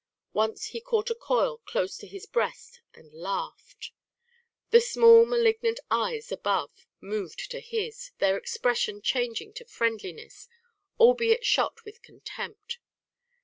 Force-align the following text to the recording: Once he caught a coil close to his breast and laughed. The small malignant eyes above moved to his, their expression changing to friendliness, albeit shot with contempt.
Once 0.33 0.69
he 0.69 0.81
caught 0.81 1.11
a 1.11 1.13
coil 1.13 1.59
close 1.63 1.95
to 1.95 2.07
his 2.07 2.25
breast 2.25 2.81
and 2.95 3.13
laughed. 3.13 3.91
The 4.71 4.81
small 4.81 5.27
malignant 5.27 5.79
eyes 5.91 6.31
above 6.31 6.87
moved 6.99 7.51
to 7.51 7.59
his, 7.59 8.09
their 8.17 8.35
expression 8.35 9.03
changing 9.03 9.53
to 9.53 9.65
friendliness, 9.65 10.49
albeit 10.99 11.45
shot 11.45 11.85
with 11.85 12.01
contempt. 12.01 12.79